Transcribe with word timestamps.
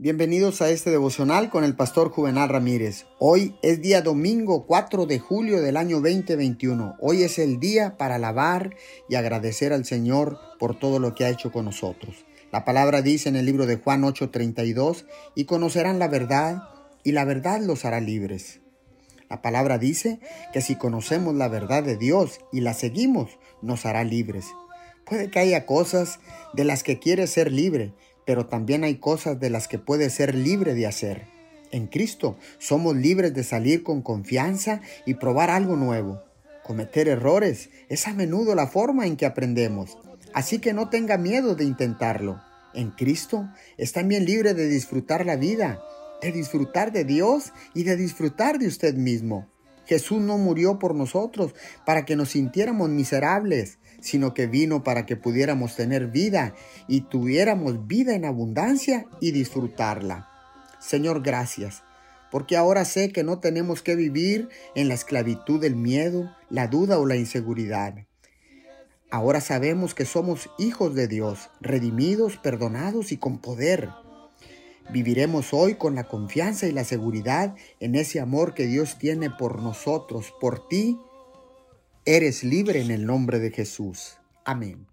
Bienvenidos 0.00 0.62
a 0.62 0.70
este 0.70 0.90
devocional 0.90 1.50
con 1.50 1.64
el 1.64 1.74
pastor 1.74 2.10
Juvenal 2.10 2.48
Ramírez. 2.48 3.06
Hoy 3.18 3.56
es 3.62 3.82
día 3.82 4.00
domingo 4.00 4.64
4 4.64 5.06
de 5.06 5.18
julio 5.18 5.60
del 5.60 5.76
año 5.76 5.96
2021. 5.96 6.94
Hoy 7.00 7.24
es 7.24 7.40
el 7.40 7.58
día 7.58 7.96
para 7.96 8.14
alabar 8.14 8.76
y 9.08 9.16
agradecer 9.16 9.72
al 9.72 9.84
Señor 9.84 10.38
por 10.60 10.78
todo 10.78 11.00
lo 11.00 11.16
que 11.16 11.24
ha 11.24 11.30
hecho 11.30 11.50
con 11.50 11.64
nosotros. 11.64 12.14
La 12.52 12.64
palabra 12.64 13.02
dice 13.02 13.28
en 13.28 13.34
el 13.34 13.44
libro 13.44 13.66
de 13.66 13.78
Juan 13.78 14.04
8:32, 14.04 15.04
y 15.34 15.46
conocerán 15.46 15.98
la 15.98 16.06
verdad, 16.06 16.62
y 17.02 17.10
la 17.10 17.24
verdad 17.24 17.60
los 17.60 17.84
hará 17.84 17.98
libres. 17.98 18.60
La 19.28 19.42
palabra 19.42 19.78
dice 19.78 20.20
que 20.52 20.60
si 20.60 20.76
conocemos 20.76 21.34
la 21.34 21.48
verdad 21.48 21.82
de 21.82 21.96
Dios 21.96 22.38
y 22.52 22.60
la 22.60 22.72
seguimos, 22.72 23.36
nos 23.62 23.84
hará 23.84 24.04
libres. 24.04 24.46
Puede 25.04 25.28
que 25.28 25.40
haya 25.40 25.66
cosas 25.66 26.20
de 26.52 26.64
las 26.64 26.82
que 26.84 26.98
quieres 26.98 27.30
ser 27.30 27.50
libre, 27.50 27.94
pero 28.28 28.44
también 28.44 28.84
hay 28.84 28.96
cosas 28.96 29.40
de 29.40 29.48
las 29.48 29.68
que 29.68 29.78
puedes 29.78 30.12
ser 30.12 30.34
libre 30.34 30.74
de 30.74 30.86
hacer. 30.86 31.28
En 31.70 31.86
Cristo 31.86 32.36
somos 32.58 32.94
libres 32.94 33.32
de 33.32 33.42
salir 33.42 33.82
con 33.82 34.02
confianza 34.02 34.82
y 35.06 35.14
probar 35.14 35.48
algo 35.48 35.76
nuevo. 35.76 36.22
Cometer 36.62 37.08
errores 37.08 37.70
es 37.88 38.06
a 38.06 38.12
menudo 38.12 38.54
la 38.54 38.66
forma 38.66 39.06
en 39.06 39.16
que 39.16 39.24
aprendemos, 39.24 39.96
así 40.34 40.58
que 40.58 40.74
no 40.74 40.90
tenga 40.90 41.16
miedo 41.16 41.54
de 41.54 41.64
intentarlo. 41.64 42.38
En 42.74 42.90
Cristo 42.90 43.48
es 43.78 43.94
también 43.94 44.26
libre 44.26 44.52
de 44.52 44.68
disfrutar 44.68 45.24
la 45.24 45.36
vida, 45.36 45.82
de 46.20 46.30
disfrutar 46.30 46.92
de 46.92 47.04
Dios 47.04 47.54
y 47.72 47.84
de 47.84 47.96
disfrutar 47.96 48.58
de 48.58 48.66
usted 48.66 48.92
mismo. 48.94 49.48
Jesús 49.88 50.20
no 50.20 50.36
murió 50.36 50.78
por 50.78 50.94
nosotros 50.94 51.54
para 51.86 52.04
que 52.04 52.14
nos 52.14 52.30
sintiéramos 52.30 52.90
miserables, 52.90 53.78
sino 54.00 54.34
que 54.34 54.46
vino 54.46 54.84
para 54.84 55.06
que 55.06 55.16
pudiéramos 55.16 55.76
tener 55.76 56.08
vida 56.08 56.54
y 56.88 57.00
tuviéramos 57.00 57.86
vida 57.86 58.14
en 58.14 58.26
abundancia 58.26 59.06
y 59.18 59.30
disfrutarla. 59.30 60.28
Señor, 60.78 61.22
gracias, 61.22 61.84
porque 62.30 62.58
ahora 62.58 62.84
sé 62.84 63.12
que 63.12 63.24
no 63.24 63.38
tenemos 63.38 63.80
que 63.80 63.96
vivir 63.96 64.50
en 64.74 64.88
la 64.88 64.94
esclavitud 64.94 65.58
del 65.58 65.74
miedo, 65.74 66.36
la 66.50 66.68
duda 66.68 66.98
o 66.98 67.06
la 67.06 67.16
inseguridad. 67.16 67.94
Ahora 69.10 69.40
sabemos 69.40 69.94
que 69.94 70.04
somos 70.04 70.50
hijos 70.58 70.94
de 70.94 71.08
Dios, 71.08 71.48
redimidos, 71.62 72.36
perdonados 72.36 73.10
y 73.10 73.16
con 73.16 73.38
poder. 73.38 73.88
Viviremos 74.90 75.52
hoy 75.52 75.74
con 75.74 75.94
la 75.94 76.04
confianza 76.04 76.66
y 76.66 76.72
la 76.72 76.84
seguridad 76.84 77.54
en 77.78 77.94
ese 77.94 78.20
amor 78.20 78.54
que 78.54 78.66
Dios 78.66 78.98
tiene 78.98 79.30
por 79.30 79.62
nosotros, 79.62 80.32
por 80.40 80.66
ti. 80.68 80.98
Eres 82.04 82.42
libre 82.42 82.80
en 82.80 82.90
el 82.90 83.04
nombre 83.04 83.38
de 83.38 83.50
Jesús. 83.50 84.16
Amén. 84.44 84.86